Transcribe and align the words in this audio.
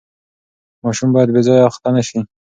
ماشوم 0.83 1.09
باید 1.15 1.29
بې 1.35 1.41
ځایه 1.47 1.63
اخته 1.69 1.89
نه 1.95 2.01
سي. 2.09 2.19